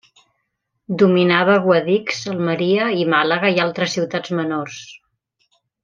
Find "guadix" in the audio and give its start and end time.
1.67-2.23